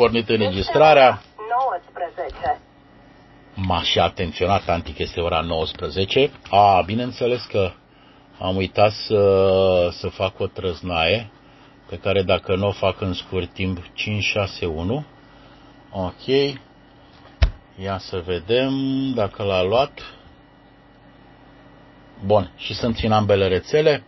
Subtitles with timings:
[0.00, 1.22] pornit înregistrarea.
[1.64, 2.60] 19.
[3.54, 6.30] M-aș și atenționat Anti că este ora 19.
[6.50, 7.70] A, bineînțeles că
[8.38, 9.20] am uitat să,
[9.92, 11.30] să fac o trăznaie
[11.88, 15.04] pe care dacă nu o fac în scurt timp 561.
[15.90, 16.26] Ok.
[17.82, 18.72] Ia să vedem
[19.14, 20.00] dacă l-a luat.
[22.24, 24.04] Bun, și sunt în ambele rețele.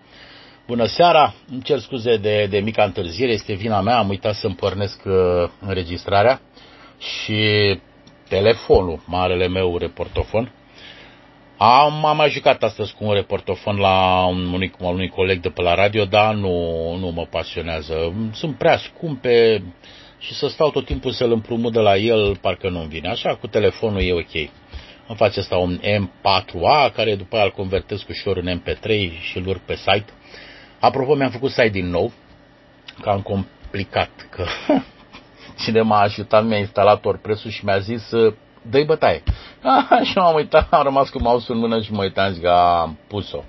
[0.69, 4.55] Bună seara, îmi cer scuze de, de mica întârziere, este vina mea, am uitat să-mi
[4.55, 5.15] pornesc uh,
[5.61, 6.41] înregistrarea
[6.99, 7.43] și
[8.29, 10.53] telefonul, marele meu reportofon.
[11.57, 15.63] Am, am mai jucat astăzi cu un reportofon la un, unui, unui coleg de pe
[15.63, 18.13] la radio, dar nu, nu mă pasionează.
[18.33, 19.63] Sunt prea scumpe
[20.19, 23.09] și să stau tot timpul să-l împrumut de la el, parcă nu-mi vine.
[23.09, 24.35] Așa, cu telefonul e ok.
[25.07, 28.89] Îmi face asta un M4A, care după aia îl convertesc ușor în MP3
[29.21, 30.13] și îl urc pe site.
[30.81, 32.13] Apropo, mi-am făcut site din nou,
[33.01, 34.45] că am complicat, că
[35.65, 38.11] cine m-a ajutat mi-a instalat WordPress-ul și mi-a zis
[38.63, 39.23] dă-i bătaie.
[39.63, 42.99] Ah, și m-am uitat, am rămas cu mouse în mână și mă uitam, zic, am
[43.09, 43.45] pus-o.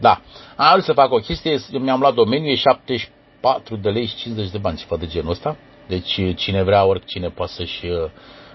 [0.00, 0.20] Da,
[0.56, 4.50] am vrut să fac o chestie, mi-am luat domeniul, e 74 de lei și 50
[4.50, 5.56] de bani, ceva de genul ăsta.
[5.86, 7.86] Deci cine vrea, oricine poate să-și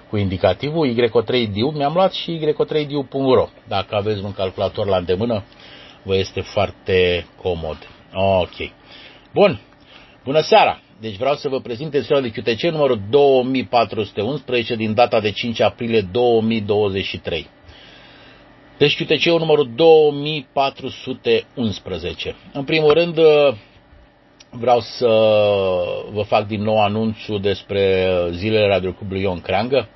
[0.09, 3.47] cu indicativul Y3DIU, mi-am luat și Y3DIU.ro.
[3.67, 5.43] Dacă aveți un calculator la îndemână,
[6.03, 7.77] vă este foarte comod.
[8.13, 8.71] Ok.
[9.33, 9.59] Bun.
[10.23, 10.79] Bună seara!
[10.99, 16.01] Deci vreau să vă prezint ediția de QTC numărul 2411 din data de 5 aprilie
[16.01, 17.49] 2023.
[18.77, 22.35] Deci QTC-ul numărul 2411.
[22.53, 23.19] În primul rând,
[24.49, 25.07] vreau să
[26.11, 29.87] vă fac din nou anunțul despre zilele Radio Clubului Ion Creangă.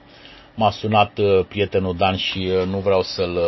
[0.55, 3.39] M-a sunat prietenul Dan și nu vreau să-l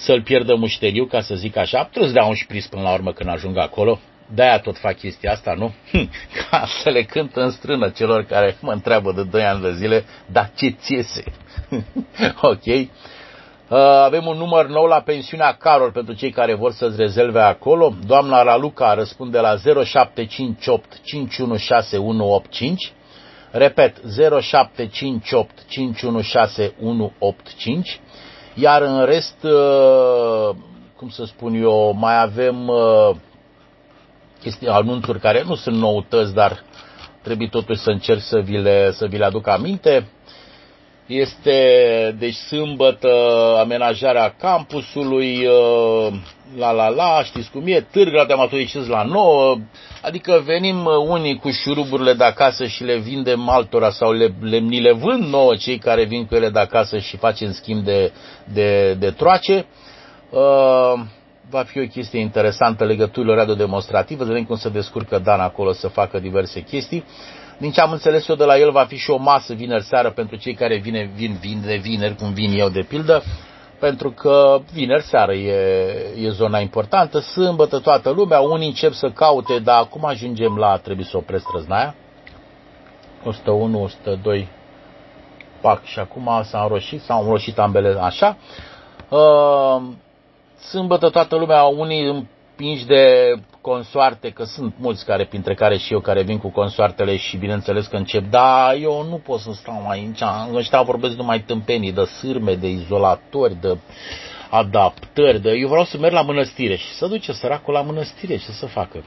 [0.00, 1.84] să-l pierdă mușteriu, ca să zic așa.
[1.84, 3.98] Trebuie să dea un șpris până la urmă când ajung acolo.
[4.34, 5.72] De-aia tot fac chestia asta, nu?
[6.50, 10.04] Ca să le cânt în strână celor care mă întreabă de 2 ani de zile,
[10.26, 11.24] dar ce țiese?
[12.52, 12.66] ok.
[12.66, 12.88] Uh,
[13.78, 17.94] avem un număr nou la pensiunea Carol pentru cei care vor să-ți rezerve acolo.
[18.06, 22.92] Doamna Raluca răspunde la 0758 516185.
[23.50, 28.00] Repet, 0758 516185.
[28.54, 30.56] Iar în rest, uh,
[30.96, 33.10] cum să spun eu, mai avem uh,
[34.40, 36.64] chestii, anunțuri care nu sunt noutăți, dar
[37.22, 40.08] trebuie totuși să încerc să vi le, să vi le aduc aminte.
[41.10, 41.56] Este,
[42.18, 43.08] deci, sâmbătă,
[43.60, 46.12] amenajarea campusului, uh,
[46.56, 49.56] la la la, știți cum e, târg de amatoriciți la nouă,
[50.02, 54.80] adică venim unii cu șuruburile de acasă și le vindem altora sau le, le, ni
[54.80, 58.12] le vând nouă cei care vin cu ele de acasă și facem schimb de,
[58.52, 59.66] de, de troace.
[60.30, 61.00] Uh,
[61.50, 65.88] va fi o chestie interesantă, legăturile radio-demonstrative, să vedem cum se descurcă Dan acolo să
[65.88, 67.04] facă diverse chestii.
[67.60, 70.10] Din ce am înțeles eu de la el, va fi și o masă vineri seară
[70.10, 73.22] pentru cei care vine, vin, vin de vineri, cum vin eu de pildă,
[73.78, 75.54] pentru că vineri seară e,
[76.18, 81.06] e zona importantă, sâmbătă toată lumea, unii încep să caute, dar acum ajungem la, trebuie
[81.06, 81.94] să opresc trăznaia,
[83.24, 84.48] 101, 102,
[85.60, 88.36] pac, și acum s-a înroșit, s-au înroșit ambele așa.
[89.08, 89.82] Uh,
[90.60, 92.28] Sâmbătă toată lumea, unii
[92.60, 97.16] împinși de consoarte, că sunt mulți care, printre care și eu, care vin cu consoartele
[97.16, 100.20] și bineînțeles că încep, da, eu nu pot să stau aici,
[100.54, 103.78] ăștia vorbesc numai tâmpenii, de sârme, de izolatori, de
[104.50, 105.50] adaptări, de...
[105.50, 109.04] eu vreau să merg la mănăstire și să duce săracul la mănăstire, ce să facă?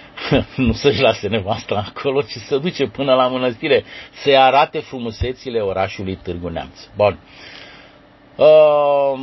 [0.56, 3.84] nu să-și lase nevasta acolo, ci să duce până la mănăstire,
[4.22, 6.78] să-i arate frumusețile orașului Târgu Neamț.
[6.96, 7.18] Bun.
[8.38, 9.20] Uh,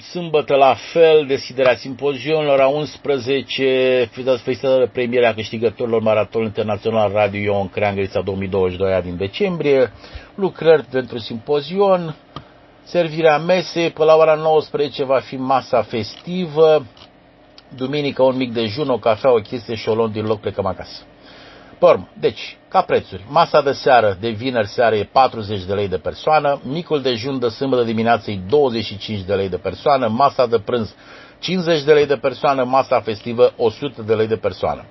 [0.00, 4.08] sâmbătă la fel, deschiderea simpozionului, la 11,
[4.42, 9.92] felicitări premierea câștigătorilor Maraton Internațional Radio Ion Creangărița 2022 din decembrie,
[10.34, 12.16] lucrări pentru simpozion,
[12.82, 16.86] servirea mesei, pe la ora 19 va fi masa festivă,
[17.76, 21.02] duminică un mic dejun, o cafea, o chestie și o luăm din loc plecăm acasă.
[21.78, 22.08] Porm.
[22.20, 26.60] Deci, ca prețuri, masa de seară de vineri seară e 40 de lei de persoană,
[26.62, 30.94] micul dejun de sâmbătă dimineață e 25 de lei de persoană, masa de prânz
[31.38, 34.84] 50 de lei de persoană, masa festivă 100 de lei de persoană.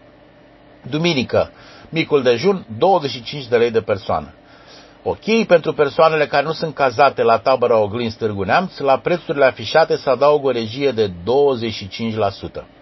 [0.90, 1.52] Duminică,
[1.90, 4.34] micul dejun 25 de lei de persoană.
[5.04, 9.96] Ok, pentru persoanele care nu sunt cazate la tabăra Oglin Târgu Neamț, la prețurile afișate
[9.96, 12.77] se adaugă o regie de 25%.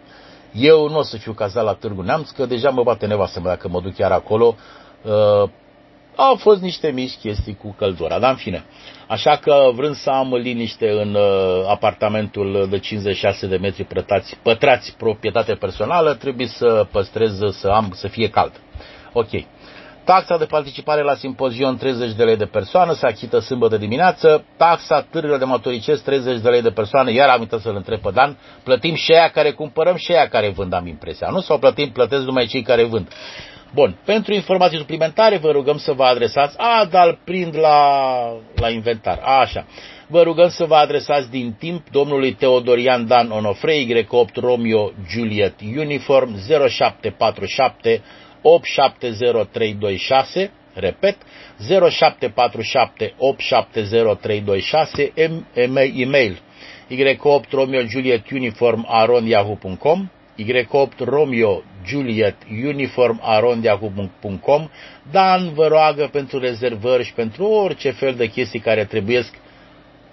[0.55, 3.47] Eu nu o să fiu cazat la Târgu Neamț, că deja mă bate nevastă mă
[3.47, 4.55] dacă mă duc chiar acolo.
[5.01, 5.49] Uh,
[6.15, 8.65] au fost niște mici chestii cu căldura, dar în fine.
[9.07, 14.95] Așa că vrând să am liniște în uh, apartamentul de 56 de metri pătrați, pătrați
[14.97, 18.51] proprietate personală, trebuie să păstrez, să am, să fie cald.
[19.13, 19.29] Ok.
[20.05, 24.45] Taxa de participare la simpozion 30 de lei de persoană se achită sâmbătă dimineață.
[24.57, 27.11] Taxa târgă de motoricesc 30 de lei de persoană.
[27.11, 28.37] Iar am uitat să-l întreb pe Dan.
[28.63, 31.27] Plătim și aia care cumpărăm și aia care vând, am impresia.
[31.31, 31.39] Nu?
[31.39, 33.07] Sau plătim, plătesc numai cei care vând.
[33.73, 33.97] Bun.
[34.05, 36.55] Pentru informații suplimentare vă rugăm să vă adresați.
[36.57, 37.77] A, dar prind la,
[38.55, 39.19] la inventar.
[39.23, 39.65] A, așa.
[40.07, 46.35] Vă rugăm să vă adresați din timp domnului Teodorian Dan Onofrei, Y8 Romeo Juliet Uniform
[46.69, 48.01] 0747
[48.45, 51.17] 870326, repet,
[51.59, 55.11] 0747 870326,
[55.95, 56.39] e-mail
[56.89, 64.69] y8 Romeo Juliet Uniform aron yahoo.com, y8 Romeo Juliet Uniform aron yahoo.com,
[65.11, 69.33] Dan vă roagă pentru rezervări și pentru orice fel de chestii care trebuiesc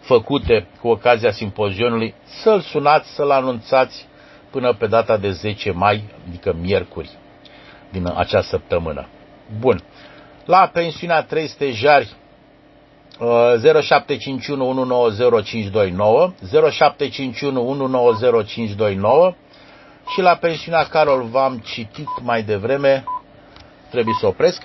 [0.01, 4.07] făcute cu ocazia simpozionului, să-l sunați, să-l anunțați
[4.51, 7.11] până pe data de 10 mai, adică miercuri
[7.93, 9.07] din acea săptămână.
[9.59, 9.83] Bun.
[10.45, 12.15] La pensiunea 3 stejari
[13.19, 15.11] 0751
[16.71, 19.37] 0751
[20.09, 23.05] și la pensiunea Carol v-am citit mai devreme,
[23.91, 24.63] trebuie să opresc.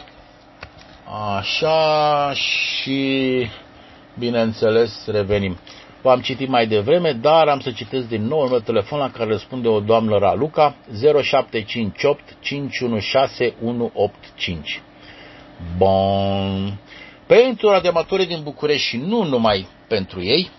[1.38, 3.48] Așa și
[4.18, 5.58] bineînțeles revenim.
[6.08, 9.68] V-am citit mai devreme, dar am să citesc din nou un telefon la care răspunde
[9.68, 10.76] o doamnă Raluca
[11.24, 14.82] 0758 516 185.
[15.78, 16.80] Bun.
[17.26, 20.50] Pentru radioamatorii din București și nu numai pentru ei,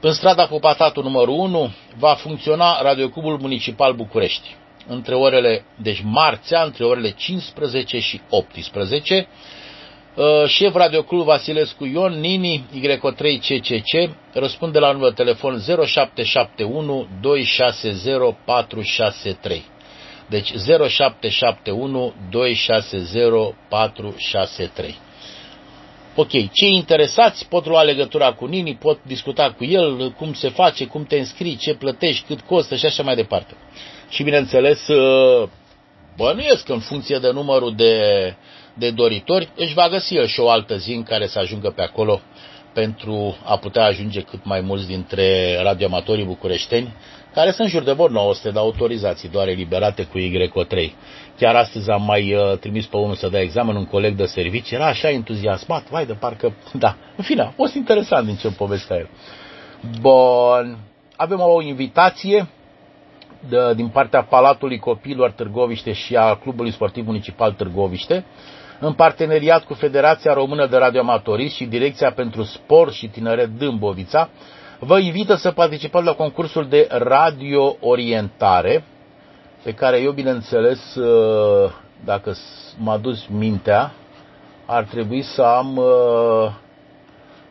[0.00, 4.56] în strada Popatatul numărul 1 va funcționa Radiocubul Municipal București
[4.86, 9.65] între orele, deci marțea, între orele 15 și 18, Uh,
[10.46, 19.64] șef Radioclub Vasilescu Ion, Nini, Y3CCC, răspunde la numărul telefon 0771 260 463.
[20.28, 20.52] Deci
[20.88, 24.96] 0771 260 463.
[26.14, 30.86] Ok, cei interesați pot lua legătura cu Nini, pot discuta cu el, cum se face,
[30.86, 33.54] cum te înscrii, ce plătești, cât costă și așa mai departe.
[34.08, 34.88] Și bineînțeles,
[36.18, 37.94] uh, bănuiesc în funcție de numărul de
[38.78, 41.82] de doritori, își va găsi el și o altă zi în care să ajungă pe
[41.82, 42.20] acolo
[42.72, 46.94] pentru a putea ajunge cât mai mulți dintre radioamatorii bucureșteni,
[47.34, 50.90] care sunt jur de vor 900 de autorizații doar eliberate cu YO3.
[51.38, 54.76] Chiar astăzi am mai uh, trimis pe unul să dea examen, un coleg de servicii,
[54.76, 58.96] era așa entuziasmat, vai de parcă, da, în fine, a fost interesant din ce povestea
[58.96, 59.08] el.
[60.00, 60.78] Bun,
[61.16, 62.48] avem o invitație
[63.48, 68.24] de, din partea Palatului Copiilor Târgoviște și a Clubului Sportiv Municipal Târgoviște,
[68.80, 74.28] în parteneriat cu Federația Română de Radioamatorism și Direcția pentru Sport și Tineret Dâmbovița,
[74.78, 78.84] vă invită să participați la concursul de radio-orientare,
[79.62, 81.70] pe care eu, bineînțeles, uh,
[82.04, 82.34] dacă
[82.78, 83.92] m-a dus mintea,
[84.66, 86.50] ar trebui să am uh,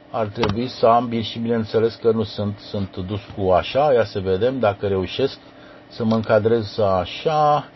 [0.09, 4.19] ar trebui să am și bineînțeles că nu sunt, sunt dus cu așa, ia să
[4.19, 5.39] vedem dacă reușesc
[5.87, 7.69] să mă încadrez așa,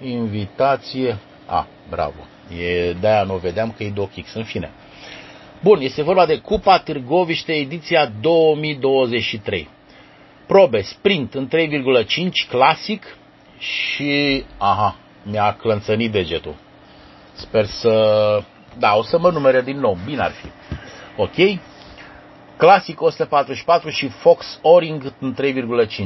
[0.00, 4.72] invitație, a, bravo, E, de-aia nu o vedeam că e DocX, în fine.
[5.62, 9.68] Bun, este vorba de Cupa Târgoviște, ediția 2023.
[10.46, 13.16] Probe, sprint în 3,5, clasic
[13.58, 14.44] și...
[14.58, 16.54] Aha, mi-a clănțănit degetul.
[17.32, 18.42] Sper să...
[18.78, 20.46] Da, o să mă numere din nou, bine ar fi.
[21.16, 21.60] Ok?
[22.56, 25.34] Clasic 144 și Fox Oring în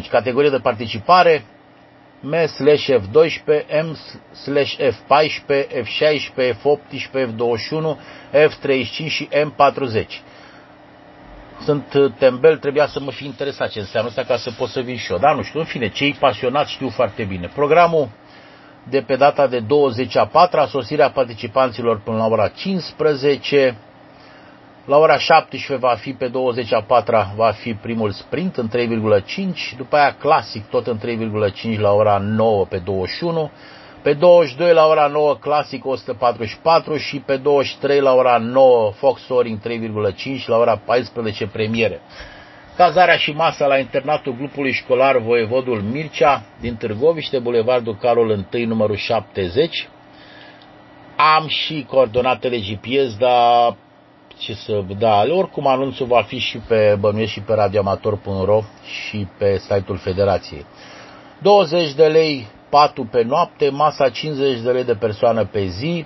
[0.03, 0.11] 3,5.
[0.11, 1.45] Categorie de participare,
[2.21, 3.97] M slash F12, M
[4.33, 7.97] slash F14, F16, F18, F21,
[8.33, 10.07] F35 și M40.
[11.61, 14.81] Sunt uh, tembel, trebuia să mă fi interesat ce înseamnă asta ca să pot să
[14.81, 15.19] vin și eu.
[15.19, 17.51] Dar nu știu, în fine, cei pasionați știu foarte bine.
[17.55, 18.09] Programul
[18.89, 23.77] de pe data de 20 a 4 sosirea participanților până la ora 15,
[24.89, 29.77] la ora 17 va fi pe 20 a 4 va fi primul sprint în 3,5,
[29.77, 30.99] după aia clasic tot în
[31.75, 33.51] 3,5 la ora 9 pe 21,
[34.03, 39.59] pe 22 la ora 9 clasic 144 și pe 23 la ora 9 Fox Soaring
[39.61, 42.01] 3,5 la ora 14 premiere.
[42.77, 48.97] Cazarea și masa la internatul grupului școlar Voievodul Mircea din Târgoviște, Bulevardul Carol I, numărul
[48.97, 49.89] 70.
[51.37, 53.77] Am și coordonatele GPS, dar
[54.39, 59.59] ce să, da, oricum anunțul va fi și pe bănuiesc și pe radioamator.ro și pe
[59.59, 60.67] site-ul Federației.
[61.43, 66.05] 20 de lei patul pe noapte, masa 50 de lei de persoană pe zi,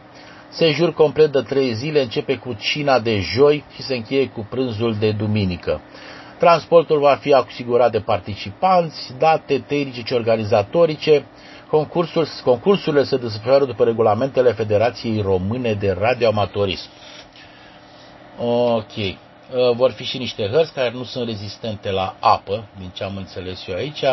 [0.49, 4.97] sejur complet de 3 zile, începe cu cina de joi și se încheie cu prânzul
[4.99, 5.81] de duminică.
[6.39, 11.25] Transportul va fi asigurat de participanți, date tehnice și organizatorice,
[11.73, 16.89] Concursul, concursurile se desfășoară după regulamentele Federației Române de Radioamatorism.
[18.45, 18.97] Ok.
[18.97, 19.17] Uh,
[19.75, 23.67] vor fi și niște hărți care nu sunt rezistente la apă, din ce am înțeles
[23.67, 24.05] eu aici.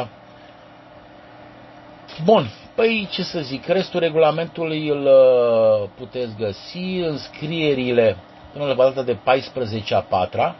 [2.23, 8.17] Bun, păi ce să zic, restul regulamentului îl uh, puteți găsi, înscrierile
[8.53, 10.55] până la data de 14 a 4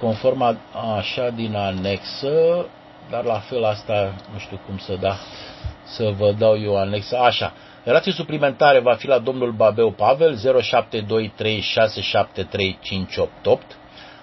[0.00, 0.56] conform a,
[0.96, 2.66] așa din anexă,
[3.10, 5.16] dar la fel asta nu știu cum să da,
[5.84, 7.52] să vă dau eu anexa, așa.
[7.84, 10.42] Relație suplimentare va fi la domnul Babeu Pavel 0723673588.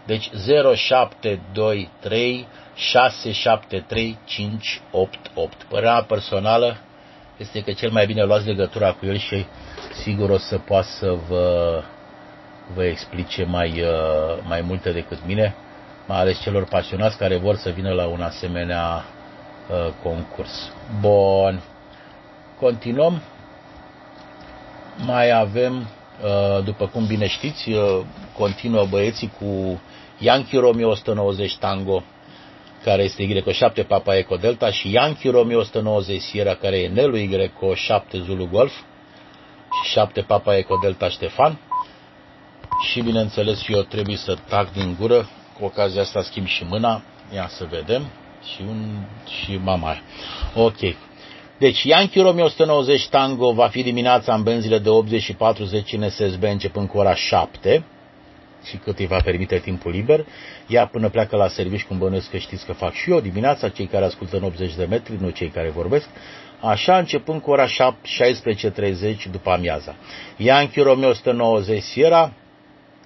[0.06, 0.30] Deci
[0.76, 5.54] 0723 673588.
[5.70, 6.78] Părerea personală
[7.38, 9.46] este că cel mai bine luați legătura cu el și
[10.04, 11.82] sigur o să poată să vă,
[12.74, 15.56] vă explice mai, uh, mai multe decât mine,
[16.08, 19.06] mai ales celor pasionați care vor să vină la un asemenea
[19.70, 20.72] uh, concurs.
[21.00, 21.62] Bun.
[22.60, 23.22] Continuăm.
[25.06, 27.70] Mai avem, uh, după cum bine știți,
[28.38, 29.82] continuă băieții cu
[30.18, 32.04] Yankee Romeo 190 Tango
[32.84, 38.12] care este Y7 Papa Eco Delta și Yankee Romeo 190 Sierra, care e Nelu Y7
[38.12, 38.74] Zulu Golf
[39.84, 41.60] și 7 Papa Eco Delta Ștefan.
[42.92, 47.02] Și bineînțeles eu trebuie să tac din gură, cu ocazia asta schimb și mâna,
[47.34, 48.12] ia să vedem,
[48.54, 49.98] și, un, și mama
[50.56, 50.80] Ok.
[51.60, 56.10] Deci Yankee Romeo 190 Tango va fi dimineața în benzile de 80 și 40 în
[56.10, 57.84] SSB începând cu ora 7
[58.64, 60.26] și cât îi va permite timpul liber.
[60.68, 63.86] Ea până pleacă la servici, cum bănuiesc că știți că fac și eu dimineața, cei
[63.86, 66.08] care ascultă în 80 de metri, nu cei care vorbesc,
[66.60, 67.72] așa începând cu ora 16.30
[69.32, 69.96] după amiaza.
[70.38, 72.34] Yankee Romeo 190 Sierra,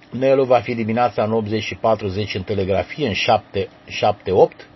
[0.10, 4.71] Nelu va fi dimineața în 80 și 40 în telegrafie, în 7, 7-8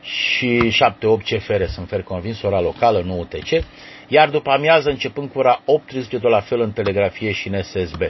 [0.00, 3.64] și 7-8 CFR, sunt fer convins, ora locală, nu UTC
[4.08, 8.02] iar după amiază începând cu ora 18 de la fel în telegrafie și în SSB.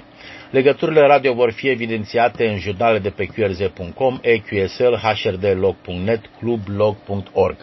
[0.50, 7.56] Legăturile radio vor fi evidențiate în jurnale de pe qrz.com, EQSL, hrdlog.net, clublog.org.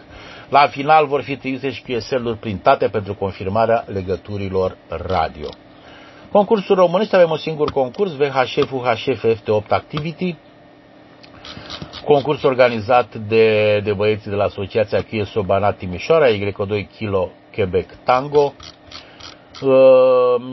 [0.48, 5.48] La final vor fi trimise și QSL-uri printate pentru confirmarea legăturilor radio.
[6.32, 10.36] Concursul românesc avem un singur concurs, VHF UHF FT8 Activity,
[12.06, 18.54] concurs organizat de, de băieții de la Asociația Chia Sobanat Timișoara, Y2 Kilo Quebec Tango.
[19.62, 19.70] Uh,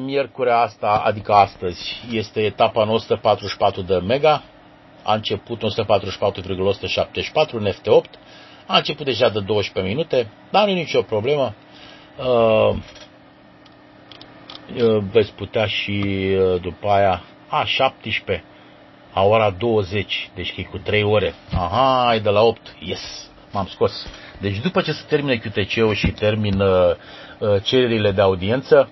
[0.05, 4.43] miercurea asta, adică astăzi, este etapa 144 de mega.
[5.03, 8.19] A început 144,174 în FT8.
[8.67, 11.53] A început deja de 12 minute, dar nu e nicio problemă.
[12.17, 12.75] Uh,
[14.75, 16.03] uh, veți putea și
[16.61, 18.45] după aia, a, 17,
[19.13, 21.33] a ora 20, deci e cu 3 ore.
[21.53, 24.07] Aha, e de la 8, yes, m-am scos.
[24.39, 26.97] Deci după ce se termine QTC-ul și termină
[27.39, 28.89] uh, cererile de audiență,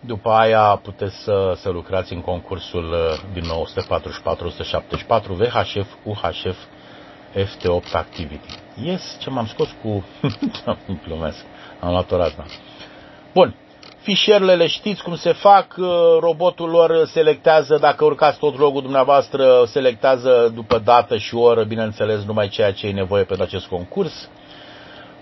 [0.00, 3.66] după aia puteți să, să lucrați în concursul uh, din nou
[5.22, 6.56] 144-174 VHF, UHF,
[7.34, 8.54] FT8 Activity.
[8.82, 10.04] Yes, ce m-am scos cu...
[11.06, 11.44] Glumesc,
[11.80, 12.44] am luat o razna.
[13.32, 13.54] Bun,
[14.04, 15.86] fișierele le știți cum se fac, uh,
[16.20, 22.48] robotul lor selectează, dacă urcați tot logul dumneavoastră, selectează după dată și oră, bineînțeles, numai
[22.48, 24.28] ceea ce e nevoie pentru acest concurs.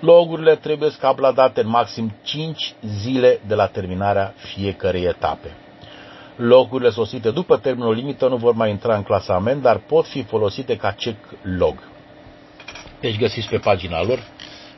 [0.01, 5.57] Logurile trebuie scabladate în maxim 5 zile de la terminarea fiecărei etape.
[6.37, 10.77] Logurile sosite după termenul limită nu vor mai intra în clasament, dar pot fi folosite
[10.77, 11.75] ca check log.
[13.01, 14.19] Deci găsiți pe pagina lor,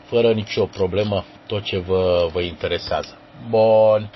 [0.05, 3.19] fără nicio problemă, tot ce vă, vă interesează.
[3.49, 4.09] Bun.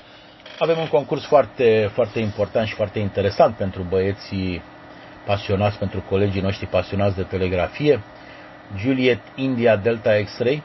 [0.58, 4.62] Avem un concurs foarte, foarte important și foarte interesant pentru băieții
[5.24, 8.00] pasionați, pentru colegii noștri pasionați de telegrafie.
[8.76, 10.62] Juliet India Delta X-Ray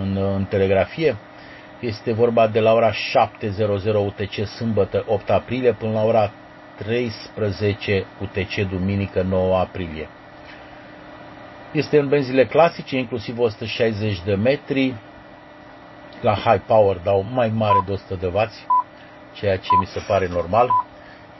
[0.00, 1.16] în, în telegrafie.
[1.80, 2.96] Este vorba de la ora 7.00
[3.94, 6.32] UTC sâmbătă 8 aprilie până la ora
[6.76, 10.08] 13 UTC duminică 9 aprilie.
[11.72, 14.94] Este în benzile clasice, inclusiv 160 de metri.
[16.20, 18.38] La high power dau mai mare de 100 de W,
[19.32, 20.68] ceea ce mi se pare normal.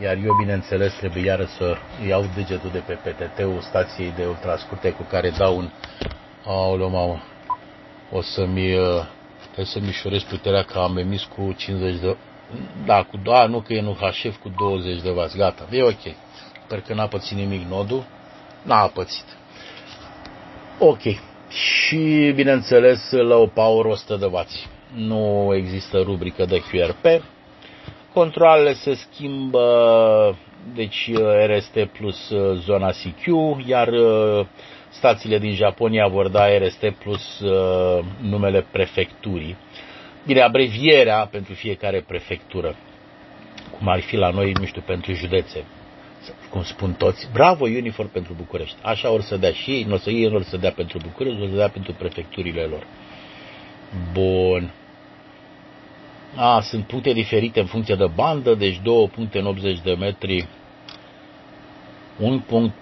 [0.02, 1.76] Iar eu, bineînțeles, trebuie iară să
[2.08, 5.70] iau degetul de pe PTT-ul stației de ultrascurte cu care dau un...
[6.44, 7.22] Aoleu, mamă,
[8.12, 8.74] o să-mi
[9.42, 12.16] trebuie să mișorez puterea că am emis cu 50 de...
[12.84, 15.36] Da, cu doar nu că e în UHF cu 20 de vați.
[15.36, 16.14] Gata, e ok.
[16.64, 18.04] Sper că n-a pățit nimic nodul.
[18.62, 19.24] N-a pățit.
[20.78, 21.02] Ok.
[21.48, 24.68] Și, bineînțeles, la o power 100 de vați.
[24.94, 27.22] Nu există rubrică de QRP.
[28.12, 30.36] Controlele se schimbă,
[30.74, 31.10] deci
[31.46, 32.32] RST plus
[32.64, 33.26] zona CQ,
[33.66, 33.88] iar
[34.96, 39.56] Stațiile din Japonia vor da RST plus uh, numele prefecturii.
[40.26, 42.74] bine, abrevierea pentru fiecare prefectură,
[43.78, 45.64] cum ar fi la noi, nu știu, pentru județe,
[46.50, 48.76] cum spun toți, bravo Unifor pentru București.
[48.82, 50.98] Așa or să dea și ei, nu o să ei, nu o să dea pentru
[51.02, 52.86] București, o să dea pentru prefecturile lor.
[54.12, 54.72] Bun.
[56.36, 60.48] A, sunt puncte diferite în funcție de bandă, deci două puncte în 80 de metri,
[62.18, 62.74] un punct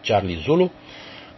[0.00, 0.70] Charlie Zulu.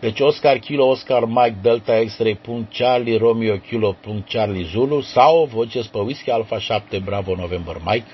[0.00, 2.38] Deci Oscar Kilo, Oscar Mike Delta X-Ray,
[2.70, 8.06] Charlie Romeo Kilo, Charlie Zulu sau vă duceți pe Whisky Alpha 7 Bravo November Mike.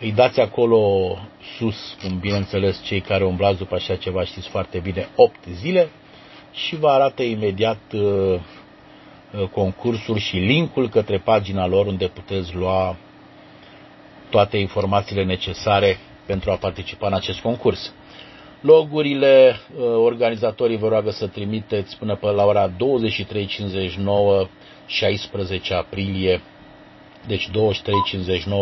[0.00, 0.78] Îi dați acolo
[1.58, 5.90] sus, cum bineînțeles cei care umblați după așa ceva știți foarte bine, 8 zile
[6.52, 12.96] și vă arată imediat uh, uh, concursul și linkul către pagina lor unde puteți lua
[14.30, 17.92] toate informațiile necesare pentru a participa în acest concurs.
[18.60, 24.48] Logurile, uh, organizatorii vă roagă să trimiteți până pe la ora 23.59,
[24.86, 26.40] 16 aprilie.
[27.26, 27.52] Deci 23.59,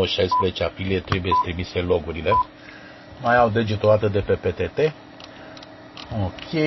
[0.06, 2.30] 16 aprilie trebuie să trimise logurile.
[3.22, 4.92] Mai au degetul dată de pe PTT.
[6.24, 6.60] Ok,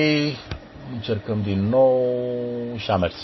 [0.92, 2.14] încercăm din nou
[2.76, 3.14] și a mers.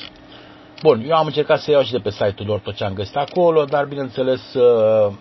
[0.83, 3.17] Bun, eu am încercat să iau și de pe site-ul lor tot ce am găsit
[3.17, 5.13] acolo, dar bineînțeles uh,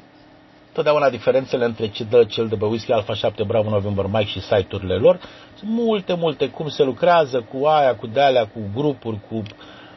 [0.73, 4.41] totdeauna diferențele între ce dă cel de pe Whisky Alpha 7 Bravo November Mike și
[4.41, 5.19] site-urile lor.
[5.57, 9.43] Sunt multe, multe cum se lucrează cu aia, cu dealea, cu grupuri, cu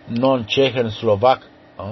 [0.05, 1.43] non-cehen, slovac.
[1.77, 1.85] Ah.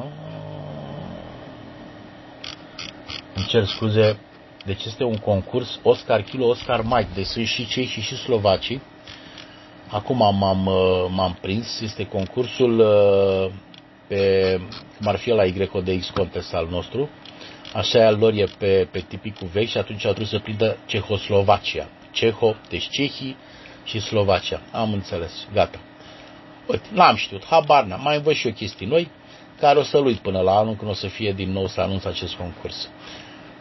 [3.38, 4.18] Îmi cer scuze.
[4.64, 7.09] Deci este un concurs Oscar Kilo, Oscar Mike.
[7.14, 8.83] Deci sunt și cei și și slovacii.
[9.88, 10.68] Acum m-am,
[11.11, 11.81] m-am prins.
[11.81, 13.53] Este concursul uh,
[14.09, 14.61] pe,
[14.96, 17.09] cum ar fi la YDX Contest al nostru
[17.72, 21.88] așa al lor e pe, pe tipicul vechi și atunci au trebuit să prindă Cehoslovacia.
[22.11, 23.37] Ceho, deci Cehii
[23.85, 24.61] și Slovacia.
[24.72, 25.79] Am înțeles, gata.
[26.66, 28.01] Uite, n-am știut, habar n-am.
[28.03, 29.11] Mai învăț și eu chestii noi,
[29.61, 32.05] care o să-l uit până la anul, când o să fie din nou să anunț
[32.05, 32.88] acest concurs.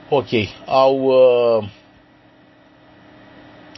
[0.10, 0.28] Ok,
[0.66, 1.70] au uh,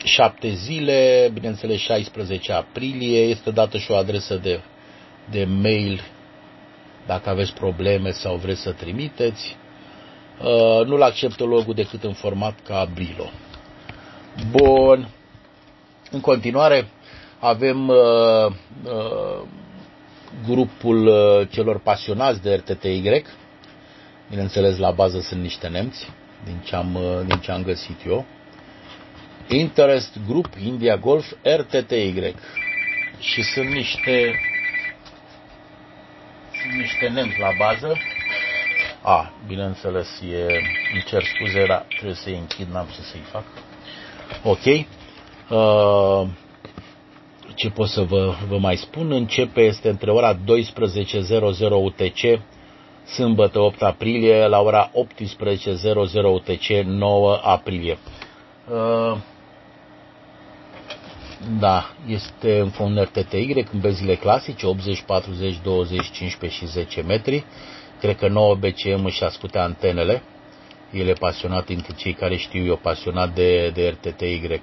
[0.04, 4.60] șapte zile, bineînțeles 16 aprilie, este dată și o adresă de,
[5.30, 6.02] de mail
[7.06, 9.58] dacă aveți probleme sau vreți să trimiteți.
[10.42, 13.30] Uh, nu-l acceptă logul decât în format ca Brilo.
[14.52, 15.10] Bun.
[16.12, 16.88] În continuare,
[17.40, 19.42] avem uh, uh,
[20.48, 23.24] grupul uh, celor pasionați de RTTY.
[24.30, 26.10] Bineînțeles, la bază sunt niște nemți,
[26.50, 28.26] din ce am, uh, din ce am găsit eu.
[29.48, 32.34] Interest Group India Golf RTTY.
[33.20, 34.40] Și sunt niște,
[36.62, 37.98] sunt niște nemți la bază
[39.02, 40.44] a, bineînțeles, e,
[40.94, 43.44] îmi cer scuze, dar trebuie să-i închid, n-am ce să-i fac.
[44.44, 44.66] Ok.
[45.50, 46.30] Uh,
[47.56, 49.12] ce pot să vă, vă mai spun?
[49.12, 50.42] Începe este între ora 12.00
[51.70, 52.42] UTC,
[53.06, 57.98] sâmbătă 8 aprilie, la ora 18.00 UTC, 9 aprilie.
[58.72, 59.18] Uh,
[61.60, 67.46] da, este în fond RTTY, în bezile clasice, 80, 40, 20, 15 și 10 metri.
[68.00, 70.24] Cred că 9 BCM își ascutea antenele.
[70.92, 74.62] El e pasionat dintre cei care știu eu, pasionat de, de RTTY.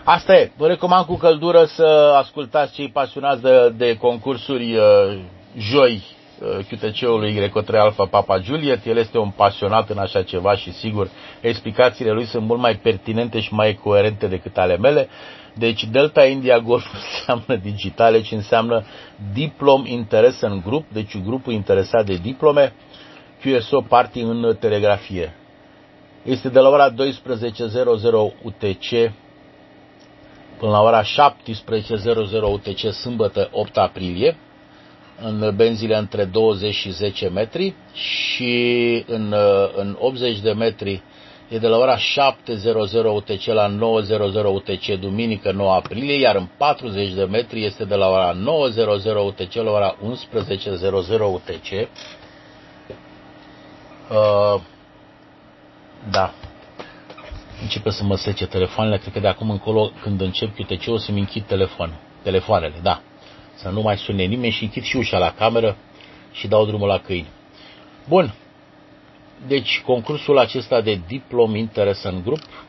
[0.03, 0.51] Asta e.
[0.57, 5.19] Vă recomand cu căldură să ascultați cei pasionați de, de concursuri uh,
[5.57, 8.85] joi uh, QTC-ului Greco 3 Alpha Papa Juliet.
[8.85, 11.09] El este un pasionat în așa ceva și sigur
[11.41, 15.07] explicațiile lui sunt mult mai pertinente și mai coerente decât ale mele.
[15.53, 18.83] Deci Delta India Golf înseamnă digitale, ci înseamnă
[19.33, 22.73] Diplom Interesant Group, deci grupul interesat de diplome,
[23.41, 25.35] QSO Party în telegrafie.
[26.23, 26.95] Este de la ora 12.00
[28.43, 29.11] UTC
[30.57, 31.07] până la ora 17.00
[32.51, 34.37] UTC sâmbătă 8 aprilie
[35.21, 39.35] în benzile între 20 și 10 metri și în,
[39.75, 41.01] în 80 de metri
[41.49, 42.01] e de la ora 7.00
[43.13, 48.07] UTC la 9.00 UTC duminică 9 aprilie, iar în 40 de metri este de la
[48.07, 48.37] ora 9.00
[49.25, 51.87] UTC la ora 11.00 UTC.
[54.09, 54.61] Uh,
[56.11, 56.33] da.
[57.61, 61.19] Începe să mă sece telefoanele, cred că de acum încolo, când încep QTC, o să-mi
[61.19, 63.01] închid telefon, telefoanele, da
[63.55, 65.77] să nu mai sune nimeni și închid și ușa la cameră
[66.31, 67.27] și dau drumul la câini.
[68.07, 68.33] Bun.
[69.47, 72.65] Deci, concursul acesta de Diplom Interesant Group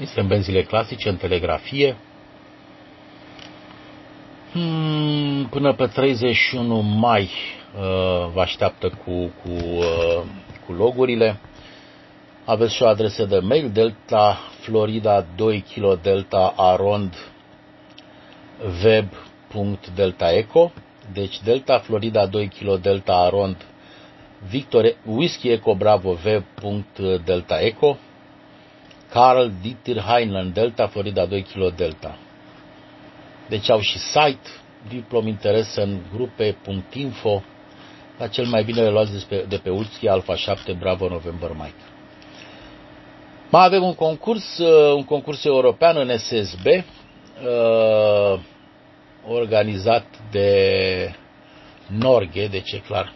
[0.00, 1.96] este în benzile clasice, în telegrafie.
[4.52, 9.12] Hmm, până pe 31 mai uh, vă așteaptă cu,
[9.42, 10.22] cu, uh,
[10.66, 11.40] cu logurile.
[12.44, 17.14] Aveți și o adresă de mail, delta florida 2 kg delta arond
[18.82, 20.72] web.deltaeco,
[21.12, 23.56] deci Delta Florida 2 kg Delta Arond
[24.48, 27.98] Victor Whisky Eco Bravo v.deltaeco
[29.10, 32.16] Carl Dieter Heinlein Delta Florida 2 kg Delta.
[33.48, 34.48] Deci au și site,
[34.88, 37.42] diplom interes în grupe.info,
[38.18, 41.50] dar cel mai bine le luați de pe, de pe Whisky Alpha 7 Bravo November
[41.50, 41.82] Mike.
[43.50, 46.66] Mai avem un concurs, uh, un concurs european în SSB,
[47.44, 48.40] uh,
[49.28, 51.14] organizat de
[51.86, 53.12] Norghe, deci e clar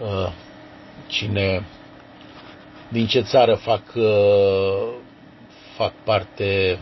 [0.00, 0.32] uh,
[1.06, 1.64] cine
[2.88, 4.88] din ce țară fac, uh,
[5.76, 6.78] fac parte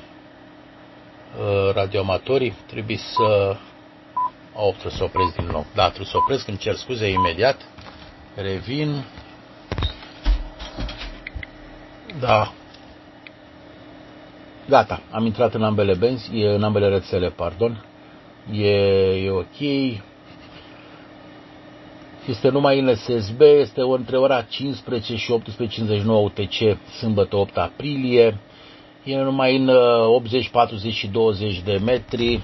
[1.38, 3.56] uh, radioamatorii, trebuie să
[4.54, 5.66] au trebuie să opresc din nou.
[5.74, 7.68] Da, trebuie să opresc, îmi cer scuze imediat.
[8.34, 9.04] Revin.
[12.20, 12.52] Da.
[14.68, 17.84] Gata, am intrat în ambele benzi, în ambele rețele, pardon
[18.52, 18.68] e,
[19.24, 19.60] e ok.
[22.28, 28.38] Este numai în SSB, este între ora 15 și 18.59 UTC, sâmbătă 8 aprilie.
[29.04, 29.68] E numai în
[30.06, 32.40] 80, uh, 40 și 20 de metri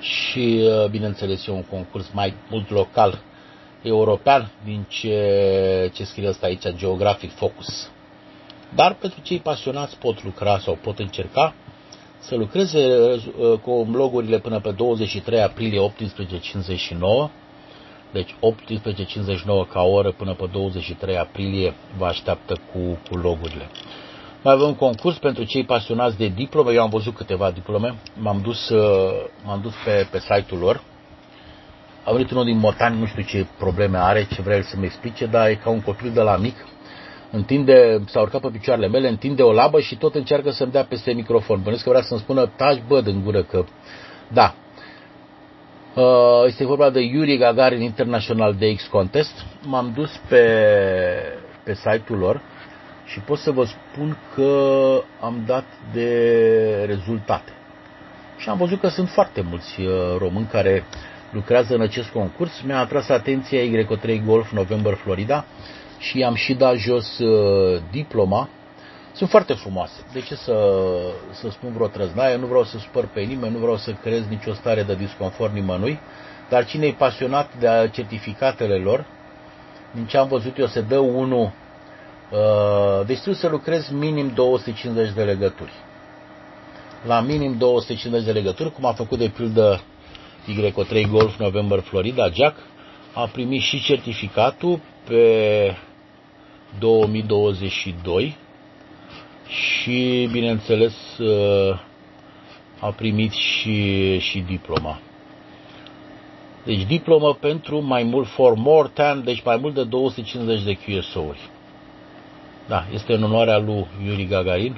[0.00, 3.18] și, uh, bineînțeles, e un concurs mai mult local
[3.82, 7.90] european din ce, ce scrie asta aici, Geographic Focus.
[8.74, 11.54] Dar pentru cei pasionați pot lucra sau pot încerca
[12.18, 15.92] să lucreze uh, cu logurile până pe 23 aprilie
[17.28, 17.30] 18.59,
[18.12, 22.78] deci 18.59 ca oră până pe 23 aprilie vă așteaptă cu,
[23.08, 23.68] cu logurile.
[24.42, 26.72] Mai avem un concurs pentru cei pasionați de diplome.
[26.72, 27.94] Eu am văzut câteva diplome.
[28.18, 29.12] M-am dus, uh,
[29.44, 30.82] m-am dus pe, pe site-ul lor.
[32.04, 35.26] A venit unul din Motan, nu știu ce probleme are, ce vrea el să-mi explice,
[35.26, 36.54] dar e ca un copil de la mic
[37.30, 41.12] întinde, s-a urcat pe picioarele mele, întinde o labă și tot încearcă să-mi dea peste
[41.12, 41.60] microfon.
[41.62, 43.64] Bănesc că vrea să-mi spună, taci bă în gură că...
[44.28, 44.54] Da.
[45.94, 49.32] Uh, este vorba de Yuri Gagarin International DX Contest.
[49.66, 50.44] M-am dus pe,
[51.64, 52.42] pe site-ul lor
[53.04, 57.52] și pot să vă spun că am dat de rezultate.
[58.36, 60.84] Și am văzut că sunt foarte mulți uh, români care
[61.30, 62.60] lucrează în acest concurs.
[62.66, 65.44] Mi-a atras atenția Y3 Golf November Florida
[66.00, 68.48] și i-am și dat jos uh, diploma.
[69.12, 70.04] Sunt foarte frumoase.
[70.12, 70.76] De ce să,
[71.30, 72.36] să spun vreo trăznaie?
[72.36, 75.98] Nu vreau să supăr pe nimeni, nu vreau să creez nicio stare de disconfort nimănui,
[76.48, 79.06] dar cine e pasionat de certificatele lor,
[79.94, 81.52] din ce am văzut eu, se dă unul,
[82.30, 85.72] uh, deci trebuie să lucrezi minim 250 de legături.
[87.06, 89.80] La minim 250 de legături, cum a făcut de pildă
[90.48, 92.56] YO3 Golf November Florida, Jack,
[93.14, 95.76] a primit și certificatul pe
[96.78, 98.36] 2022
[99.46, 101.80] și, bineînțeles, uh,
[102.80, 105.00] a primit și, și diploma.
[106.64, 111.50] Deci diplomă pentru mai mult for more than, deci mai mult de 250 de QSO-uri.
[112.68, 114.76] Da, este în onoarea lui Yuri Gagarin,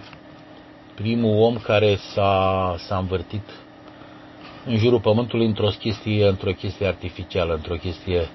[0.94, 3.50] primul om care s-a, s-a învârtit
[4.66, 8.28] în jurul Pământului într-o chestie, într-o chestie artificială, într-o chestie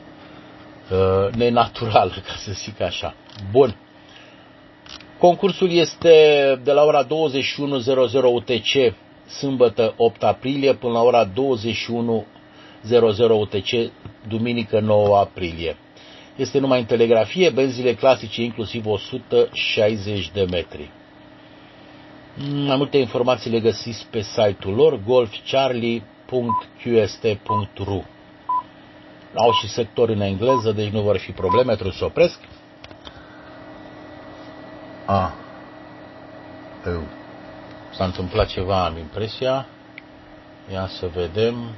[0.91, 3.15] uh, nenaturală, ca să zic așa.
[3.51, 3.75] Bun.
[5.17, 6.11] Concursul este
[6.63, 7.09] de la ora 21.00
[8.33, 8.93] UTC,
[9.27, 11.31] sâmbătă 8 aprilie, până la ora 21.00
[13.29, 13.91] UTC,
[14.27, 15.77] duminică 9 aprilie.
[16.35, 20.89] Este numai în telegrafie, benzile clasice inclusiv 160 de metri.
[22.65, 28.05] Mai multe informații le găsiți pe site-ul lor golfcharlie.qst.ru
[29.35, 32.39] Au și sector în engleză, deci nu vor fi probleme, trebuie să opresc.
[35.05, 35.33] A.
[36.85, 37.03] Eu.
[37.93, 39.65] S-a întâmplat ceva, am impresia.
[40.71, 41.75] Ia să vedem.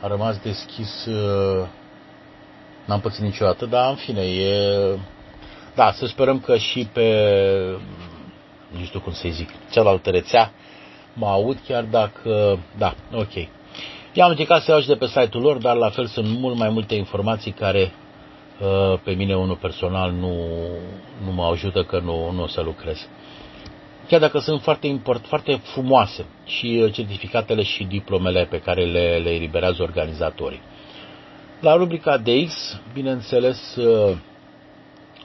[0.00, 1.04] A rămas deschis.
[1.04, 1.66] Uh,
[2.84, 4.98] n-am pățit niciodată, dar în fine, e...
[5.74, 7.06] Da, să sperăm că și pe
[8.70, 10.52] nu știu cum să-i zic, cealaltă rețea,
[11.12, 13.48] mă aud chiar dacă, da, ok.
[14.14, 16.56] Eu am încercat să iau și de pe site-ul lor, dar la fel sunt mult
[16.56, 17.92] mai multe informații care
[18.60, 20.34] uh, pe mine unul personal nu,
[21.24, 23.08] nu mă ajută că nu, nu o să lucrez.
[24.08, 29.20] Chiar dacă sunt foarte, import, foarte frumoase și uh, certificatele și diplomele pe care le,
[29.22, 30.60] le eliberează organizatorii.
[31.60, 34.16] La rubrica DX, bineînțeles, uh,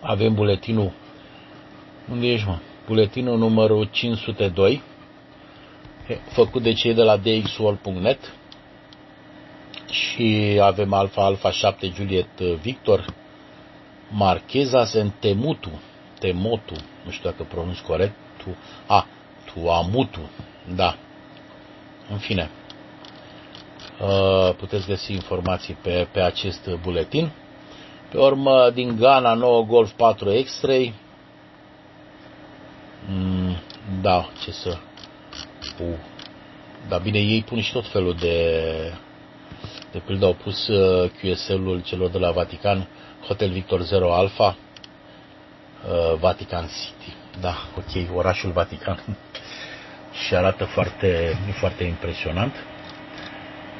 [0.01, 0.91] avem buletinul.
[2.11, 2.57] Unde ești, mă?
[2.87, 4.81] buletinul numărul 502,
[6.29, 8.33] făcut de cei de la dxwall.net
[9.95, 13.05] și avem Alfa Alfa 7 Juliet Victor,
[14.11, 15.81] Marcheza în Temutu,
[16.19, 18.55] Temotu, nu știu dacă pronunț corect, tu,
[18.85, 19.07] a,
[19.53, 20.29] Tuamutu,
[20.75, 20.95] da.
[22.09, 22.49] În fine,
[24.57, 27.31] puteți găsi informații pe, pe acest buletin.
[28.11, 30.93] Pe urmă, din Ghana, 9 Golf 4 X-Ray,
[33.09, 33.55] Mm,
[34.01, 34.77] da, ce să...
[35.79, 35.97] Uh.
[36.87, 38.93] Dar bine, ei pun și tot felul de...
[39.95, 42.87] De pildă au pus uh, QSL-ul celor de la Vatican,
[43.27, 44.57] Hotel Victor Zero Alpha,
[45.87, 47.13] uh, Vatican City.
[47.41, 48.99] Da, ok, orașul Vatican.
[50.25, 52.53] și arată foarte, foarte impresionant.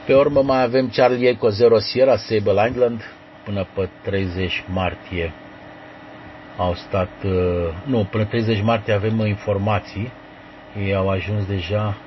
[0.06, 3.02] Pe urmă mai avem Charlie Eco Zero Sierra, Sable Island,
[3.44, 5.34] până pe 30 martie
[6.58, 7.32] au stat, uh,
[7.86, 10.12] nu, până 30 martie avem informații,
[10.78, 11.98] ei au ajuns deja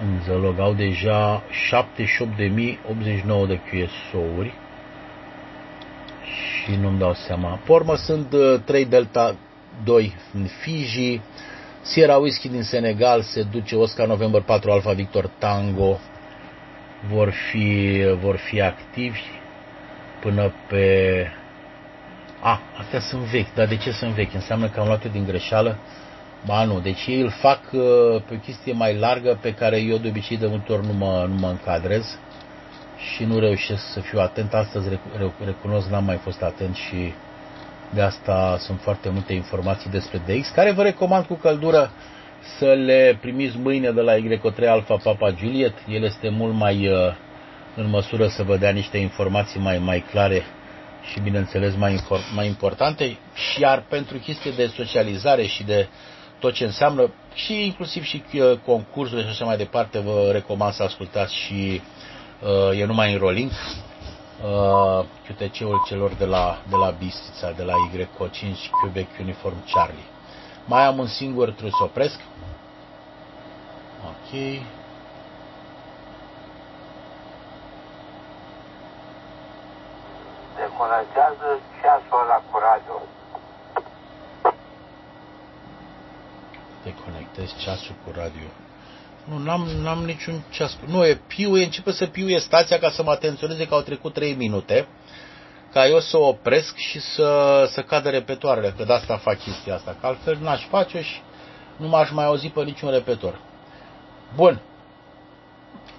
[0.00, 1.46] în Zălog, au deja 78.089
[3.46, 4.54] de QSO-uri
[6.24, 7.58] și nu-mi dau seama.
[7.64, 9.34] Pormă sunt 3 uh, Delta
[9.84, 11.20] 2 în Fiji,
[11.82, 15.98] Sierra Whisky din Senegal se duce Oscar November 4 Alpha Victor Tango
[17.08, 19.20] vor fi, vor fi activi
[20.20, 21.26] până pe
[22.40, 24.34] a, astea sunt vechi, dar de ce sunt vechi?
[24.34, 25.78] Înseamnă că am luat-o din greșeală?
[26.46, 27.80] Ba nu, deci ei îl fac uh,
[28.28, 31.26] pe o chestie mai largă pe care eu de obicei de multe ori nu mă,
[31.28, 32.18] nu mă încadrez
[33.14, 34.54] și nu reușesc să fiu atent.
[34.54, 34.88] Astăzi
[35.44, 37.12] recunosc, n-am mai fost atent și
[37.94, 41.90] de asta sunt foarte multe informații despre DX, care vă recomand cu căldură
[42.58, 45.74] să le primiți mâine de la Y3 Alpha Papa Juliet.
[45.88, 47.14] El este mult mai uh,
[47.76, 50.42] în măsură să vă dea niște informații mai, mai clare
[51.12, 52.00] și, bineînțeles, mai,
[52.34, 55.88] mai importante, și iar pentru chestii de socializare și de
[56.42, 60.82] tot ce înseamnă, și inclusiv și uh, concursurile și așa mai departe, vă recomand să
[60.82, 61.82] ascultați și
[62.70, 67.72] uh, e numai în rolling, uh, QTC-ul celor de la, de la Bistița, de la
[67.72, 70.08] YCO5 Quebec Uniform Charlie.
[70.64, 72.20] Mai am un singur, trebuie să opresc.
[74.06, 74.62] Ok.
[80.62, 81.48] deconajează
[81.80, 83.11] ceasul ăla cu radio.
[86.84, 88.48] Deconectez ceasul cu radio.
[89.24, 90.78] Nu, n-am, n-am niciun ceas.
[90.86, 94.12] Nu, e piu, e începe să piuie stația ca să mă atenționeze că au trecut
[94.12, 94.86] 3 minute.
[95.72, 99.96] ca eu să opresc și să, să cadă repetoarele, că de asta fac chestia asta,
[100.00, 101.20] că altfel n-aș face și
[101.76, 103.40] nu m-aș mai auzi pe niciun repetor.
[104.36, 104.60] Bun.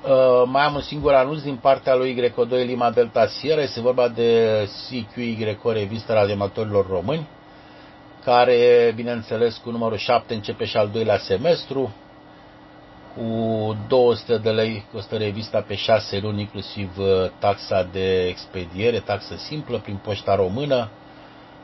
[0.03, 3.61] Uh, mai am un singur anunț din partea lui Greco 2 Lima Delta Sierra.
[3.61, 7.27] Este vorba de CQY, revista radioamatorilor români,
[8.23, 11.93] care, bineînțeles, cu numărul 7 începe și al doilea semestru,
[13.15, 17.05] cu 200 de lei costă revista pe 6 luni, inclusiv uh,
[17.39, 20.89] taxa de expediere, taxă simplă prin poșta română.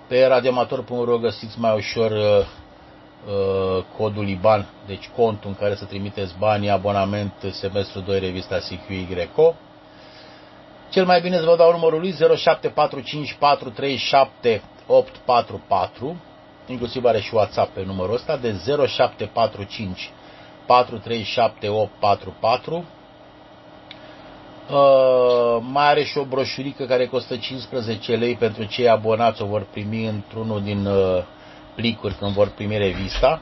[0.08, 2.46] Pe radioamator.ro găsiți mai ușor uh,
[3.28, 9.08] uh, codul IBAN, deci contul în care să trimiteți banii, abonament semestru 2 revista CQY
[9.10, 9.56] Greco.
[10.90, 12.16] Cel mai bine să vă dau numărul lui
[16.14, 16.16] 0745437844,
[16.72, 18.56] inclusiv are și WhatsApp pe numărul ăsta de
[18.88, 20.12] 0745
[20.66, 22.86] 437844.
[24.70, 29.66] Uh, mai are și o broșurică care costă 15 lei pentru cei abonați, o vor
[29.72, 31.24] primi într-unul din uh,
[31.76, 33.42] plicuri când vor primi revista.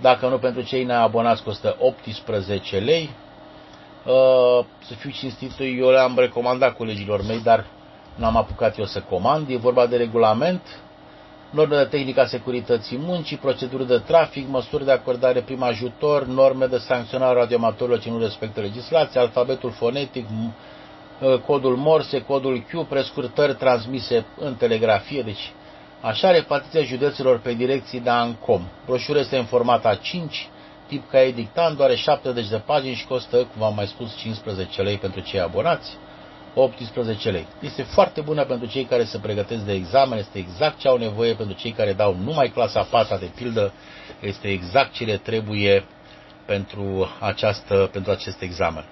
[0.00, 3.10] Dacă nu, pentru cei neabonați costă 18 lei.
[4.06, 7.64] Uh, să fiu cinstit, eu le-am recomandat colegilor mei, dar
[8.14, 9.50] n-am apucat eu să comand.
[9.50, 10.62] E vorba de regulament
[11.52, 16.66] norme de tehnică a securității muncii, proceduri de trafic, măsuri de acordare prim ajutor, norme
[16.66, 20.26] de sancționare a radioamatorilor ce nu respectă legislația, alfabetul fonetic,
[21.22, 25.52] ă, codul Morse, codul Q, prescurtări transmise în telegrafie, deci
[26.00, 28.62] așa repartiția județelor pe direcții de ANCOM.
[28.86, 30.48] Broșura este în format A5,
[30.86, 34.96] tip ca dictant, doare 70 de pagini și costă, cum v-am mai spus, 15 lei
[34.96, 35.96] pentru cei abonați.
[36.54, 37.46] 18 lei.
[37.60, 41.34] Este foarte bună pentru cei care se pregătesc de examen, este exact ce au nevoie
[41.34, 43.72] pentru cei care dau numai clasa 4 de pildă,
[44.20, 45.84] este exact ce le trebuie
[46.46, 48.84] pentru, această, pentru acest examen.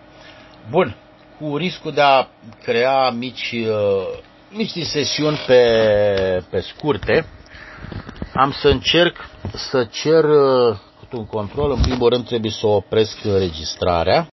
[0.70, 0.96] Bun,
[1.38, 2.26] cu riscul de a
[2.62, 4.18] crea mici, uh,
[4.50, 5.64] mici sesiuni pe,
[6.50, 7.26] pe scurte,
[8.34, 9.16] am să încerc
[9.54, 10.76] să cer uh,
[11.12, 11.70] un control.
[11.70, 14.28] În primul rând trebuie să opresc registrarea.